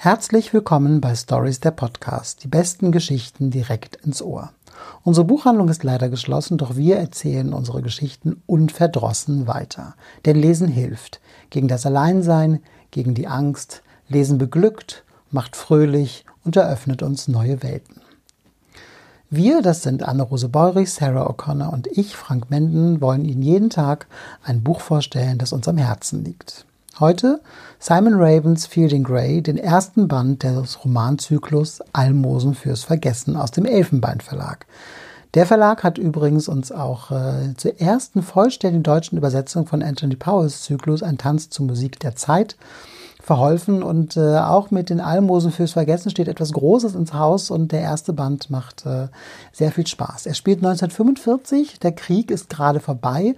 [0.00, 4.52] Herzlich willkommen bei Stories der Podcast, die besten Geschichten direkt ins Ohr.
[5.02, 9.96] Unsere Buchhandlung ist leider geschlossen, doch wir erzählen unsere Geschichten unverdrossen weiter.
[10.24, 11.20] Denn Lesen hilft.
[11.50, 12.60] Gegen das Alleinsein,
[12.92, 13.82] gegen die Angst.
[14.06, 15.02] Lesen beglückt,
[15.32, 18.00] macht fröhlich und eröffnet uns neue Welten.
[19.30, 24.06] Wir, das sind Anne-Rose Beurich, Sarah O'Connor und ich, Frank Menden, wollen Ihnen jeden Tag
[24.44, 26.67] ein Buch vorstellen, das uns am Herzen liegt.
[27.00, 27.40] Heute
[27.78, 34.20] Simon Ravens Fielding Grey, den ersten Band des Romanzyklus Almosen fürs Vergessen aus dem Elfenbein
[34.20, 34.66] Verlag.
[35.34, 40.62] Der Verlag hat übrigens uns auch äh, zur ersten vollständigen deutschen Übersetzung von Anthony Powells
[40.62, 42.56] Zyklus Ein Tanz zur Musik der Zeit
[43.22, 47.70] verholfen und äh, auch mit den Almosen fürs Vergessen steht etwas Großes ins Haus und
[47.70, 49.06] der erste Band macht äh,
[49.52, 50.26] sehr viel Spaß.
[50.26, 53.36] Er spielt 1945, der Krieg ist gerade vorbei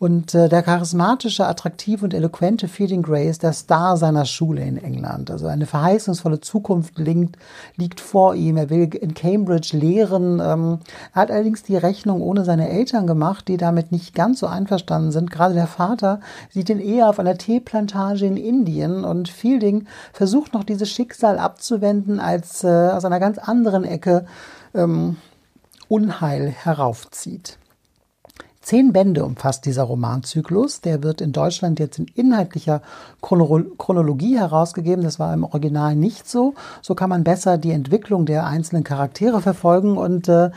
[0.00, 4.76] und äh, der charismatische, attraktive und eloquente Feeding Gray ist der Star seiner Schule in
[4.76, 5.30] England.
[5.30, 7.36] Also eine verheißungsvolle Zukunft liegt,
[7.76, 8.56] liegt vor ihm.
[8.56, 10.40] Er will in Cambridge lehren.
[10.40, 10.80] Ähm,
[11.14, 15.12] er hat allerdings die Rechnung ohne seine Eltern gemacht, die damit nicht ganz so einverstanden
[15.12, 15.30] sind.
[15.30, 20.64] Gerade der Vater sieht ihn eher auf einer Teeplantage in Indien und Fielding versucht noch
[20.64, 24.26] dieses Schicksal abzuwenden, als äh, aus einer ganz anderen Ecke
[24.74, 25.16] ähm,
[25.88, 27.58] Unheil heraufzieht.
[28.64, 30.80] Zehn Bände umfasst dieser Romanzyklus.
[30.80, 32.80] Der wird in Deutschland jetzt in inhaltlicher
[33.20, 35.04] Chronologie herausgegeben.
[35.04, 36.54] Das war im Original nicht so.
[36.80, 39.98] So kann man besser die Entwicklung der einzelnen Charaktere verfolgen.
[39.98, 40.50] Und äh,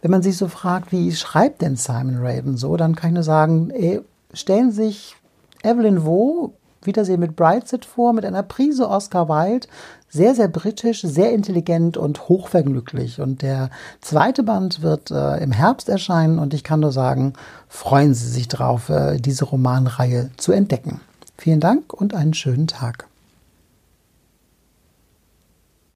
[0.00, 3.22] wenn man sich so fragt, wie schreibt denn Simon Raven so, dann kann ich nur
[3.22, 4.00] sagen, ey,
[4.34, 5.14] stellen sich
[5.62, 6.50] Evelyn Waugh,
[6.86, 9.66] Wiedersehen mit Brightside vor, mit einer Prise Oscar Wilde,
[10.08, 13.20] sehr, sehr britisch, sehr intelligent und hochvergnüglich.
[13.20, 17.32] Und der zweite Band wird äh, im Herbst erscheinen und ich kann nur sagen,
[17.68, 21.00] freuen Sie sich drauf, äh, diese Romanreihe zu entdecken.
[21.38, 23.06] Vielen Dank und einen schönen Tag.